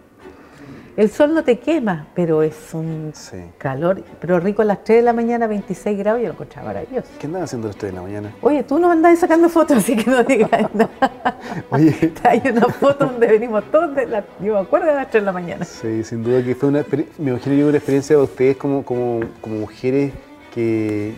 El 0.97 1.09
sol 1.09 1.33
no 1.33 1.43
te 1.43 1.59
quema, 1.59 2.07
pero 2.15 2.41
es 2.41 2.73
un 2.73 3.11
Sí. 3.13 3.35
calor. 3.57 4.01
Pero 4.21 4.39
rico 4.39 4.61
a 4.61 4.65
las 4.65 4.83
3 4.85 4.99
de 4.99 5.03
la 5.03 5.11
mañana, 5.11 5.45
26 5.45 5.97
grados, 5.97 6.21
yo 6.21 6.27
lo 6.27 6.33
encontraba 6.33 6.67
maravilloso. 6.69 7.07
¿Qué 7.19 7.25
andan 7.27 7.43
haciendo 7.43 7.67
ustedes 7.67 7.91
en 7.91 7.95
la 7.97 8.01
mañana? 8.01 8.33
Oye, 8.41 8.63
tú 8.63 8.79
nos 8.79 8.91
andás 8.91 9.19
sacando 9.19 9.49
fotos, 9.49 9.77
así 9.79 9.97
que 9.97 10.09
no 10.09 10.23
digas 10.23 10.49
nada. 10.73 11.37
Oye, 11.69 12.13
Hay 12.23 12.41
una 12.49 12.67
foto 12.67 13.07
donde 13.07 13.27
venimos 13.27 13.63
todos 13.71 13.93
de 13.93 14.05
la, 14.05 14.23
yo 14.39 14.53
me 14.53 14.59
acuerdo 14.59 14.87
de 14.87 14.95
las 14.95 15.09
3 15.09 15.21
de 15.21 15.25
la 15.25 15.31
mañana. 15.33 15.65
sí, 15.65 16.01
sin 16.05 16.23
duda 16.23 16.41
que 16.41 16.55
fue 16.55 16.69
una 16.69 16.79
experiencia, 16.79 17.15
me 17.21 17.31
imagino 17.31 17.55
yo 17.57 17.67
una 17.67 17.77
experiencia 17.77 18.15
de 18.15 18.21
ustedes 18.21 18.55
como, 18.55 18.85
como, 18.85 19.19
como 19.41 19.55
mujeres 19.57 20.13
que, 20.53 21.13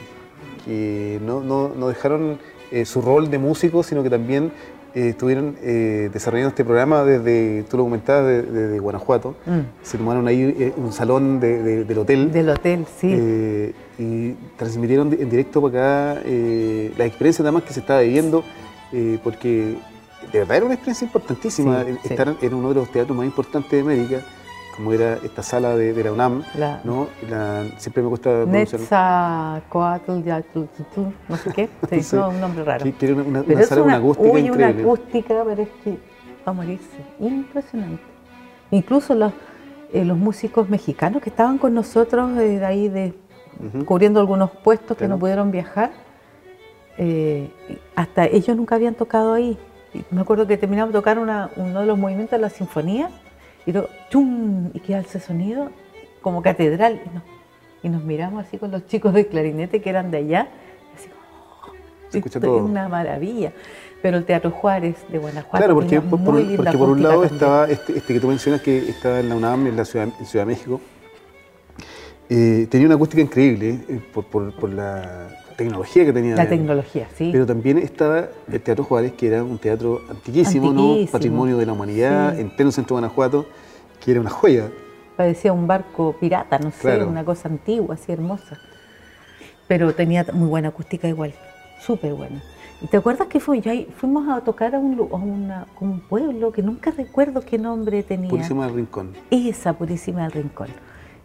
que 0.65 1.19
no, 1.23 1.41
no, 1.41 1.69
no 1.69 1.87
dejaron 1.87 2.39
eh, 2.71 2.83
su 2.83 2.99
rol 3.01 3.29
de 3.29 3.37
músicos, 3.37 3.85
sino 3.85 4.01
que 4.01 4.09
también 4.09 4.51
eh, 4.95 5.09
estuvieron 5.09 5.55
eh, 5.61 6.09
desarrollando 6.13 6.49
este 6.49 6.63
programa 6.65 7.03
desde, 7.03 7.63
tú 7.69 7.77
lo 7.77 7.83
comentabas, 7.83 8.25
de- 8.25 8.41
desde 8.43 8.79
Guanajuato. 8.79 9.35
Mm. 9.45 9.59
Se 9.83 9.97
tomaron 9.97 10.27
ahí 10.27 10.55
eh, 10.59 10.73
un 10.77 10.91
salón 10.93 11.39
de- 11.39 11.61
de- 11.61 11.83
del 11.85 11.97
hotel. 11.99 12.31
Del 12.31 12.49
hotel, 12.49 12.85
sí. 12.99 13.73
Y 13.99 14.31
transmitieron 14.57 15.11
en 15.13 15.29
directo 15.29 15.61
para 15.61 16.11
acá 16.13 16.21
la 16.23 17.05
experiencia 17.05 17.43
nada 17.43 17.51
más 17.51 17.63
que 17.63 17.73
se 17.73 17.79
estaba 17.79 18.01
viviendo, 18.01 18.43
porque 19.23 19.75
de 20.31 20.39
verdad 20.39 20.57
era 20.57 20.65
una 20.65 20.75
experiencia 20.75 21.05
importantísima 21.05 21.83
Sí, 21.83 21.91
sí. 22.03 22.07
estar 22.09 22.35
en 22.41 22.53
uno 22.53 22.69
de 22.69 22.75
los 22.75 22.91
teatros 22.91 23.15
más 23.17 23.25
importantes 23.25 23.71
de 23.71 23.79
América, 23.79 24.21
como 24.77 24.93
era 24.93 25.15
esta 25.23 25.41
sala 25.43 25.75
de, 25.75 25.91
de 25.91 26.03
la 26.03 26.11
UNAM, 26.13 26.43
La- 26.55 26.79
¿no? 26.83 27.07
La- 27.29 27.65
siempre 27.77 28.03
me 28.03 28.09
cuesta 28.09 28.29
pronunciar. 28.29 28.79
Yatl, 30.23 30.59
no 31.27 31.35
sé 31.37 31.51
qué, 31.53 31.69
sí, 31.89 32.01
Sí. 32.03 32.15
no, 32.15 32.29
un 32.29 32.39
nombre 32.39 32.63
raro. 32.63 32.85
Que 32.97 33.05
era 33.05 33.15
una, 33.15 33.23
una- 33.23 33.41
una 33.41 33.63
sala 33.63 33.81
con 33.81 33.89
una 33.89 33.97
acústica 33.97 34.29
uy, 34.31 34.49
una 34.51 34.67
acústica, 34.67 35.43
pero 35.45 35.61
es 35.63 35.69
que 35.83 35.91
va 35.91 35.97
a 36.45 36.53
morirse. 36.53 36.97
Impresionante. 37.19 38.03
Incluso 38.71 39.15
los, 39.15 39.33
eh, 39.93 40.05
los 40.05 40.17
músicos 40.17 40.69
mexicanos 40.69 41.21
que 41.23 41.29
estaban 41.31 41.57
con 41.57 41.73
nosotros 41.73 42.37
eh, 42.37 42.59
de 42.59 42.65
ahí 42.65 42.87
de, 42.87 43.13
cubriendo 43.85 44.19
algunos 44.19 44.51
puestos 44.51 44.95
que 44.95 45.07
no 45.07 45.17
pudieron 45.17 45.49
viajar, 45.51 45.89
eh, 46.99 47.49
hasta 47.95 48.25
ellos 48.25 48.55
nunca 48.55 48.75
habían 48.75 48.93
tocado 48.93 49.33
ahí. 49.33 49.57
Me 50.11 50.21
acuerdo 50.21 50.45
que 50.45 50.57
terminamos 50.57 50.93
de 50.93 50.99
tocar 50.99 51.17
una- 51.17 51.49
uno 51.55 51.79
de 51.79 51.85
los 51.87 51.97
movimientos 51.97 52.31
de 52.37 52.41
la 52.41 52.49
sinfonía 52.49 53.09
y, 53.67 53.73
todo, 53.73 53.89
¡chum! 54.09 54.71
y 54.73 54.79
queda 54.79 54.99
ese 55.01 55.19
sonido 55.19 55.69
como 56.21 56.41
catedral. 56.41 56.99
Y 57.05 57.09
nos, 57.13 57.23
y 57.83 57.89
nos 57.89 58.03
miramos 58.03 58.43
así 58.47 58.57
con 58.57 58.71
los 58.71 58.87
chicos 58.87 59.13
de 59.13 59.27
clarinete 59.27 59.79
que 59.81 59.89
eran 59.91 60.09
de 60.09 60.17
allá. 60.17 60.47
así, 60.95 61.09
¡oh! 61.11 61.71
Se 62.09 62.17
escucha 62.17 62.39
esto 62.39 62.47
es 62.47 62.57
todo. 62.57 62.65
una 62.65 62.87
maravilla. 62.89 63.51
Pero 64.01 64.17
el 64.17 64.25
Teatro 64.25 64.51
Juárez 64.51 64.95
de 65.09 65.17
Guanajuato 65.17 65.57
Claro, 65.57 65.73
porque 65.75 65.99
por, 66.01 66.23
por- 66.23 66.33
muy 66.35 66.43
linda 66.43 66.57
porque 66.63 66.77
por 66.77 66.89
un 66.89 67.01
lado 67.03 67.21
también. 67.21 67.33
estaba 67.33 67.67
este, 67.67 67.97
este 67.97 68.13
que 68.13 68.19
tú 68.19 68.27
mencionas 68.27 68.61
que 68.61 68.77
estaba 68.89 69.19
en 69.19 69.29
la 69.29 69.35
UNAM, 69.35 69.67
en 69.67 69.75
la 69.75 69.85
Ciudad, 69.85 70.07
en 70.19 70.25
Ciudad 70.25 70.45
de 70.45 70.51
México. 70.53 70.79
Eh, 72.29 72.67
tenía 72.69 72.87
una 72.87 72.95
acústica 72.95 73.21
increíble 73.21 73.79
eh, 73.87 74.01
por, 74.13 74.25
por- 74.25 74.53
por 74.55 74.69
la 74.71 75.29
tecnología 75.57 76.05
que 76.05 76.13
tenía. 76.13 76.35
la 76.35 76.43
de- 76.43 76.49
tecnología, 76.49 77.07
sí. 77.15 77.29
Pero 77.33 77.45
también 77.45 77.77
estaba 77.79 78.29
el 78.49 78.61
Teatro 78.61 78.85
Juárez, 78.85 79.11
que 79.13 79.27
era 79.27 79.43
un 79.43 79.57
teatro 79.57 80.01
antiquísimo, 80.09 80.71
¿no? 80.71 80.95
Patrimonio 81.11 81.57
de 81.57 81.65
la 81.65 81.73
humanidad, 81.73 82.35
Sí. 82.35 82.41
en 82.41 82.49
pleno 82.55 82.71
centro 82.71 82.95
de 82.95 83.01
Guanajuato, 83.01 83.45
que 84.03 84.11
era 84.11 84.21
una 84.21 84.29
joya. 84.29 84.69
Parecía 85.17 85.51
un 85.51 85.65
barco 85.67 86.15
pirata, 86.19 86.59
no 86.59 86.71
sé, 86.71 86.81
Claro. 86.81 87.07
una 87.09 87.25
cosa 87.25 87.49
antigua, 87.49 87.95
así 87.95 88.11
hermosa. 88.11 88.57
Pero 89.67 89.93
tenía 89.93 90.25
muy 90.31 90.47
buena 90.47 90.69
acústica 90.69 91.07
igual, 91.07 91.33
súper 91.81 92.13
buena. 92.13 92.41
¿Y 92.79 92.87
te 92.87 92.97
acuerdas 92.97 93.27
que 93.27 93.39
fue, 93.39 93.59
yo 93.59 93.71
ahí- 93.71 93.87
fuimos 93.97 94.29
a 94.29 94.41
tocar 94.41 94.75
a 94.75 94.79
un, 94.79 94.99
a 95.11 95.15
una- 95.15 95.65
un 95.81 95.99
pueblo 96.01 96.51
que 96.51 96.61
nunca 96.61 96.91
recuerdo 96.91 97.41
qué 97.41 97.57
nombre 97.57 98.03
tenía? 98.03 98.29
Purísima 98.29 98.67
del 98.67 98.75
Rincón. 98.75 99.13
Esa, 99.31 99.73
Purísima 99.73 100.21
del 100.23 100.31
Rincón. 100.43 100.67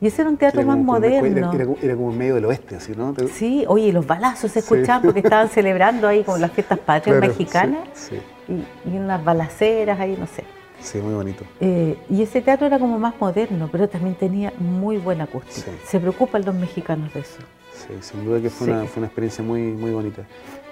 Y 0.02 0.08
ese 0.08 0.22
era 0.22 0.30
un 0.30 0.36
teatro 0.36 0.60
Era 0.60 0.66
más 0.66 0.76
como- 0.78 0.86
como- 0.94 0.98
moderno. 1.00 1.26
Era, 1.38 1.52
era 1.54 1.64
como- 1.64 1.78
era 1.80 1.94
como 1.94 2.10
en 2.10 2.18
medio 2.18 2.34
del 2.34 2.44
oeste, 2.46 2.74
así, 2.74 2.92
¿no? 2.96 3.14
Sí, 3.32 3.64
oye, 3.68 3.92
los 3.92 4.04
balazos 4.04 4.50
se 4.50 4.60
Sí. 4.60 4.74
escuchaban 4.74 5.00
porque 5.02 5.20
estaban 5.20 5.48
celebrando 5.48 6.08
ahí 6.08 6.24
como 6.24 6.38
las 6.38 6.50
fiestas 6.50 6.80
patrias 6.80 7.18
Claro, 7.18 7.32
mexicanas 7.32 7.88
Sí, 7.94 8.16
y, 8.48 8.90
y 8.92 8.98
unas 8.98 9.24
balaceras 9.24 10.00
ahí, 10.00 10.16
no 10.18 10.26
sé. 10.26 10.42
sí, 10.80 10.98
muy 10.98 11.14
bonito. 11.14 11.44
Eh, 11.60 11.96
y 12.10 12.20
ese 12.20 12.42
teatro 12.42 12.66
era 12.66 12.80
como 12.80 12.98
más 12.98 13.14
moderno, 13.20 13.68
pero 13.70 13.88
también 13.88 14.16
tenía 14.16 14.52
muy 14.58 14.98
buena 14.98 15.22
acústica. 15.24 15.70
Se 15.86 16.00
preocupan 16.00 16.44
los 16.44 16.54
mexicanos 16.56 17.14
de 17.14 17.20
eso. 17.20 17.38
Sí, 17.72 17.94
sin 18.00 18.24
duda 18.24 18.40
que 18.40 18.50
fue, 18.50 18.66
una, 18.66 18.84
fue 18.86 19.00
una 19.00 19.06
experiencia 19.06 19.44
muy, 19.44 19.62
muy 19.62 19.92
bonita. 19.92 20.22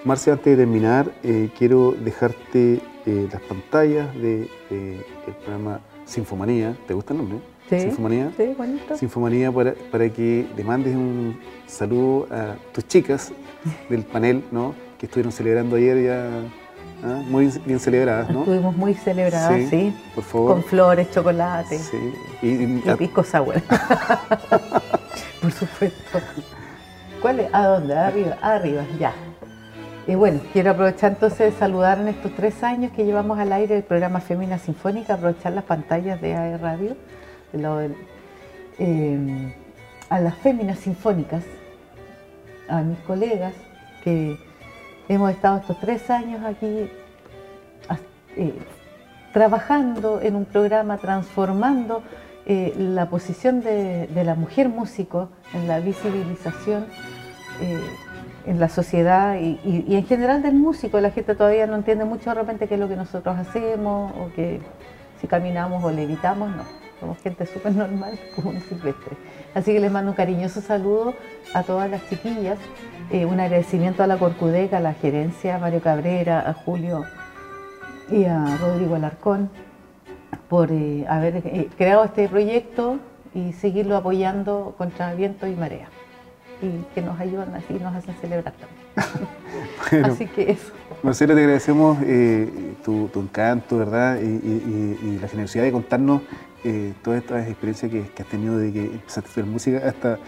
Marcia, 0.03 0.33
antes 0.33 0.57
de 0.57 0.61
terminar, 0.61 1.09
eh, 1.23 1.49
quiero 1.57 1.93
dejarte 1.93 2.81
eh, 3.05 3.27
las 3.31 3.41
pantallas 3.43 4.13
del 4.13 4.49
de, 4.69 4.97
el 5.27 5.33
programa 5.41 5.79
Sinfomanía. 6.05 6.75
¿Te 6.85 6.93
gusta 6.93 7.13
el 7.13 7.19
nombre? 7.19 7.39
Sí, 7.77 7.79
Sinfomanía. 7.79 8.31
sí, 8.37 8.53
bonito. 8.57 8.97
Sinfomanía 8.97 9.51
para, 9.51 9.73
para 9.91 10.09
que 10.09 10.45
le 10.55 10.63
mandes 10.63 10.95
un 10.95 11.39
saludo 11.67 12.27
a 12.29 12.55
tus 12.73 12.87
chicas 12.87 13.31
del 13.89 14.03
panel, 14.03 14.43
¿no? 14.51 14.75
Que 14.99 15.05
estuvieron 15.07 15.31
celebrando 15.31 15.75
ayer 15.77 16.03
ya, 16.03 16.27
¿ah? 17.03 17.21
muy 17.27 17.47
bien 17.65 17.79
celebradas, 17.79 18.29
¿no? 18.29 18.39
Estuvimos 18.41 18.75
muy 18.75 18.93
celebrados, 18.93 19.57
Sí, 19.57 19.67
sí. 19.67 19.95
por 20.13 20.23
favor. 20.23 20.51
Con 20.53 20.63
flores, 20.65 21.09
chocolate 21.11 21.77
Sí. 21.79 21.97
Y, 22.41 22.47
y- 22.49 22.83
y 22.85 22.89
a- 22.89 22.97
pisco 22.97 23.23
sour. 23.23 23.55
Por 25.41 25.51
supuesto. 25.51 26.19
¿Cuál 27.21 27.39
es? 27.39 27.49
¿A 27.53 27.65
dónde? 27.67 27.97
Arriba, 27.97 28.37
arriba, 28.41 28.83
ya. 28.99 29.13
Y 30.07 30.15
bueno, 30.15 30.39
quiero 30.53 30.71
aprovechar 30.71 31.11
entonces 31.13 31.53
de 31.53 31.59
saludar 31.59 31.99
en 31.99 32.09
estos 32.09 32.31
tres 32.35 32.63
años 32.63 32.91
que 32.91 33.05
llevamos 33.05 33.39
al 33.39 33.51
aire 33.53 33.77
el 33.77 33.83
programa 33.83 34.19
Femina 34.19 34.57
Sinfónica, 34.59 35.15
aprovechar 35.15 35.53
las 35.53 35.63
pantallas 35.63 36.19
de 36.21 36.35
AE 36.35 36.57
Radio, 36.57 36.95
eh, 37.53 39.53
a 40.09 40.19
las 40.19 40.35
féminas 40.35 40.79
sinfónicas, 40.79 41.43
a 42.67 42.81
mis 42.81 42.99
colegas 42.99 43.53
que 44.03 44.37
hemos 45.07 45.31
estado 45.31 45.57
estos 45.57 45.79
tres 45.79 46.09
años 46.09 46.43
aquí 46.45 46.89
eh, 48.37 48.53
trabajando 49.33 50.21
en 50.21 50.35
un 50.35 50.45
programa, 50.45 50.97
transformando 50.97 52.03
eh, 52.45 52.73
la 52.77 53.09
posición 53.09 53.61
de, 53.61 54.07
de 54.07 54.23
la 54.23 54.35
mujer 54.35 54.67
músico 54.67 55.29
en 55.53 55.67
la 55.67 55.79
visibilización 55.79 56.85
eh, 57.61 57.79
en 58.45 58.59
la 58.59 58.69
sociedad 58.69 59.35
y 59.39 59.95
en 59.95 60.05
general 60.05 60.41
del 60.41 60.55
músico. 60.55 60.99
La 60.99 61.11
gente 61.11 61.35
todavía 61.35 61.67
no 61.67 61.75
entiende 61.75 62.05
mucho 62.05 62.31
de 62.31 62.35
repente 62.35 62.67
qué 62.67 62.73
es 62.73 62.79
lo 62.79 62.87
que 62.87 62.95
nosotros 62.95 63.37
hacemos 63.37 64.11
o 64.19 64.33
que 64.33 64.59
si 65.19 65.27
caminamos 65.27 65.83
o 65.83 65.91
levitamos, 65.91 66.49
no. 66.49 66.80
Somos 67.01 67.17
gente 67.17 67.47
súper 67.47 67.73
normal, 67.73 68.17
como 68.35 68.51
un 68.51 68.61
silvestre. 68.61 69.17
Así 69.55 69.73
que 69.73 69.79
les 69.79 69.91
mando 69.91 70.11
un 70.11 70.15
cariñoso 70.15 70.61
saludo 70.61 71.15
a 71.55 71.63
todas 71.63 71.89
las 71.89 72.07
chiquillas, 72.07 72.59
eh, 73.09 73.25
un 73.25 73.39
agradecimiento 73.39 74.03
a 74.03 74.07
la 74.07 74.17
Corcudeca, 74.17 74.77
a 74.77 74.79
la 74.79 74.93
gerencia, 74.93 75.55
a 75.55 75.59
Mario 75.59 75.81
Cabrera, 75.81 76.47
a 76.47 76.53
Julio 76.53 77.03
y 78.11 78.25
a 78.25 78.55
Rodrigo 78.57 78.95
Alarcón, 78.95 79.49
por 80.47 80.71
eh, 80.71 81.05
haber 81.09 81.37
eh, 81.37 81.69
creado 81.75 82.03
este 82.03 82.29
proyecto 82.29 82.99
y 83.33 83.53
seguirlo 83.53 83.97
apoyando 83.97 84.75
contra 84.77 85.13
viento 85.15 85.47
y 85.47 85.55
marea. 85.55 85.87
Y 86.61 86.83
que 86.93 87.01
nos 87.01 87.19
ayudan 87.19 87.55
así, 87.55 87.73
nos 87.73 87.95
hacen 87.95 88.13
celebrar 88.21 88.53
también. 88.53 90.05
así 90.05 90.27
que 90.27 90.51
eso. 90.51 90.71
Marcela, 91.03 91.33
te 91.33 91.39
agradecemos 91.39 91.97
eh, 92.03 92.75
tu, 92.85 93.09
encanto, 93.15 93.79
¿verdad? 93.79 94.19
Y, 94.21 95.17
la 95.19 95.27
generosidad 95.27 95.63
de 95.63 95.71
contarnos 95.71 96.21
todas 97.01 97.21
estas 97.21 97.47
experiencias 97.47 97.91
que, 97.91 98.21
has 98.21 98.29
tenido 98.29 98.57
de 98.57 98.71
que 98.71 98.83
empezaste 98.85 99.29
a 99.29 99.31
hacer 99.31 99.45
música 99.45 99.81
hasta, 99.85 100.19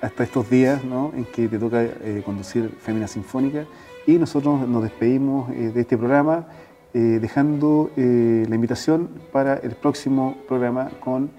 hasta 0.00 0.24
estos 0.24 0.50
días, 0.50 0.84
¿no? 0.84 1.12
En 1.16 1.24
que 1.24 1.48
te 1.48 1.58
toca 1.58 1.86
conducir 2.24 2.70
Fémina 2.80 3.06
Sinfónica. 3.06 3.64
Y 4.06 4.18
nosotros 4.18 4.66
nos 4.68 4.82
despedimos 4.82 5.48
de 5.50 5.80
este 5.80 5.96
programa. 5.96 6.46
Eh, 6.94 7.18
dejando 7.20 7.90
eh, 7.98 8.46
la 8.48 8.54
invitación 8.54 9.10
para 9.30 9.58
el 9.58 9.72
próximo 9.72 10.36
programa 10.48 10.88
con 11.00 11.30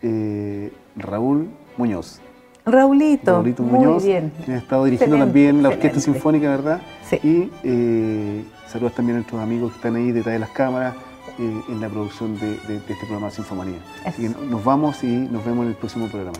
eh, 0.00 0.70
Raúl 0.94 1.48
Muñoz. 1.76 2.20
Raulito, 2.64 3.32
Raulito 3.32 3.64
Muñoz, 3.64 4.04
que 4.04 4.52
ha 4.52 4.56
estado 4.56 4.84
dirigiendo 4.84 5.18
también 5.18 5.60
la 5.60 5.70
Orquesta 5.70 5.98
Sinfónica, 5.98 6.48
¿verdad? 6.50 6.82
Sí. 7.10 7.50
Y 7.64 8.44
saludos 8.68 8.94
también 8.94 9.16
a 9.16 9.18
nuestros 9.18 9.42
amigos 9.42 9.72
que 9.72 9.76
están 9.78 9.96
ahí 9.96 10.12
detrás 10.12 10.34
de 10.34 10.38
las 10.38 10.50
cámaras 10.50 10.94
en 11.38 11.80
la 11.80 11.88
producción 11.88 12.38
de, 12.38 12.54
este 12.54 12.94
programa 13.06 13.30
Sinfomanía. 13.30 13.78
Así 14.04 14.22
que 14.22 14.28
nos 14.28 14.64
vamos 14.64 15.02
y 15.02 15.06
nos 15.06 15.44
vemos 15.44 15.64
en 15.64 15.70
el 15.70 15.76
próximo 15.76 16.08
programa. 16.08 16.38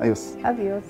Adiós. 0.00 0.36
Adiós. 0.42 0.84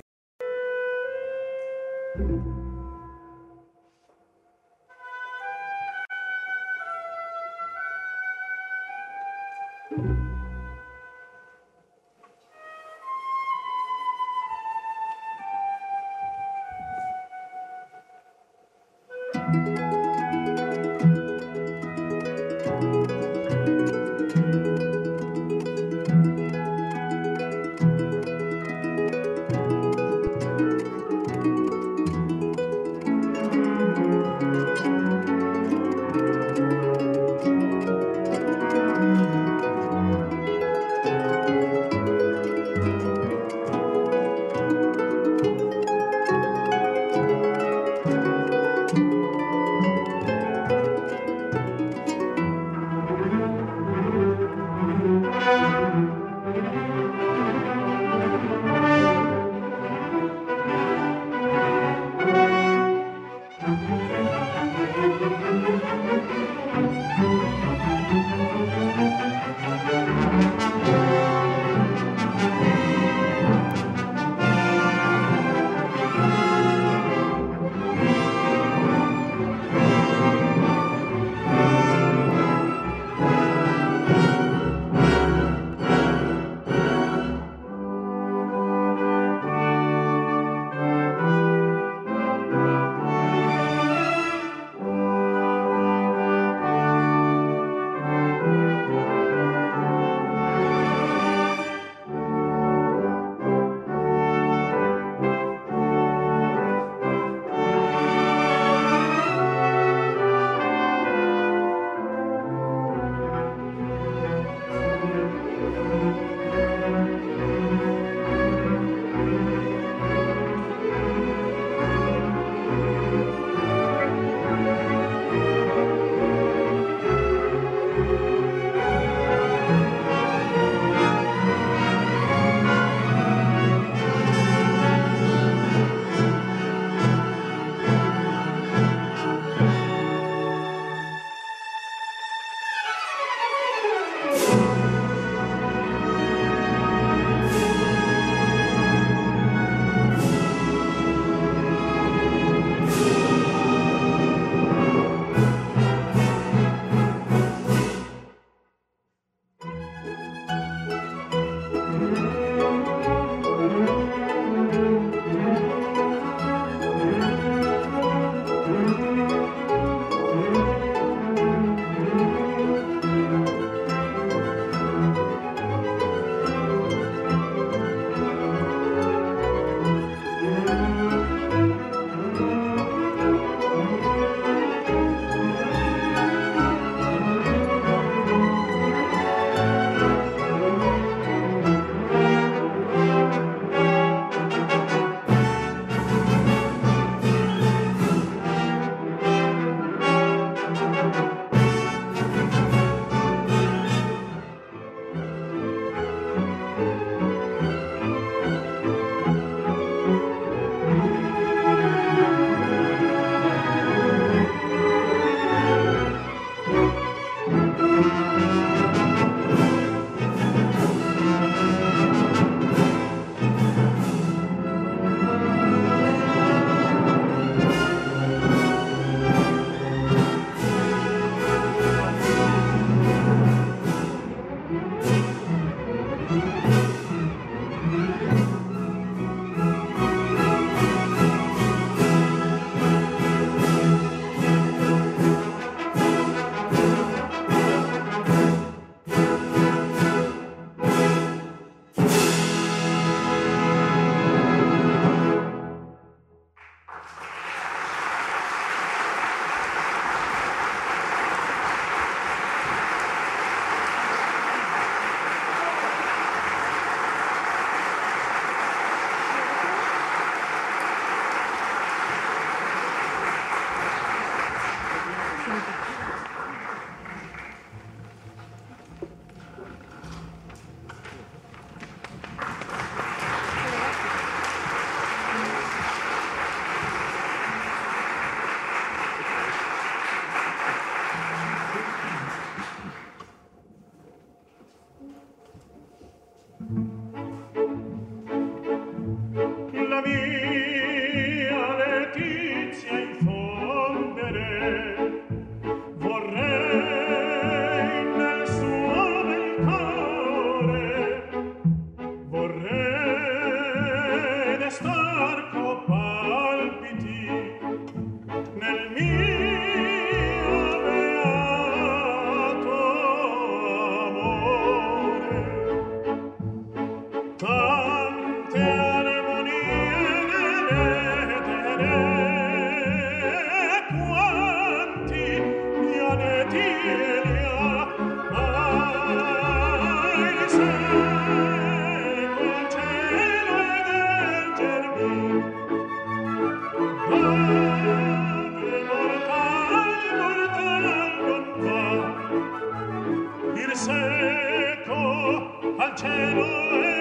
cielo 355.95 356.92